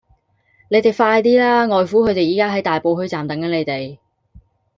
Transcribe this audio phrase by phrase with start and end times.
[0.69, 1.67] 你哋快啲啦!
[1.67, 3.99] 岳父佢哋而家喺大埔墟站等緊你哋